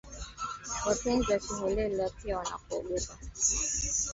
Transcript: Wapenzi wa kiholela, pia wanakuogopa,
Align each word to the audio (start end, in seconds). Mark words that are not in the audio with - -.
Wapenzi 0.85 1.29
wa 1.31 1.39
kiholela, 1.39 2.09
pia 2.09 2.37
wanakuogopa, 2.37 3.17